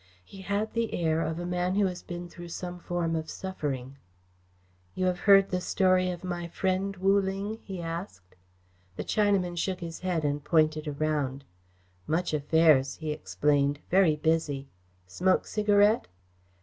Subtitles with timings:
[0.25, 3.97] He had the air of a man who has been through some form of suffering.
[4.95, 8.35] "You have heard the story of my friend, Wu Ling?" he asked.
[8.95, 11.43] The Chinaman shook his head and pointed around.
[12.07, 13.77] "Much affairs," he explained.
[13.91, 14.69] "Very busy.
[15.05, 16.07] Smoke cigarette?"